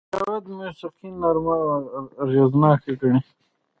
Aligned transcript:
جاوید 0.13 0.45
موسیقي 0.59 1.09
نرمه 1.21 1.55
او 1.63 1.71
اغېزناکه 2.23 2.91
ګڼي 2.99 3.21